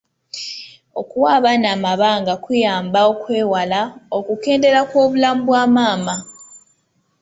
Okuwa 0.99 1.27
abaana 1.37 1.67
amabanga 1.75 2.33
kuyamba 2.43 2.99
okwewala 3.11 3.81
okukendeera 4.17 4.81
kw’obulamu 4.89 5.41
bwa 5.47 5.63
maama. 5.75 6.15